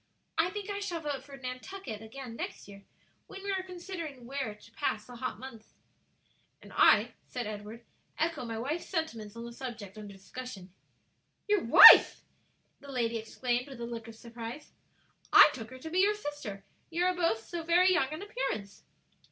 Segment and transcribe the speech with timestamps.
[0.35, 2.85] I think I shall vote for Nantucket again next year,
[3.27, 5.75] when we are considering where to pass the hot months."
[6.59, 7.85] "And I," said Edward,
[8.17, 10.73] "echo my wife's sentiments on the subject under discussion."
[11.47, 12.23] "Your wife"
[12.79, 14.71] the lady exclaimed, with a look of surprise.
[15.31, 18.81] "I took her to be your sister; you are both so very young in appearance."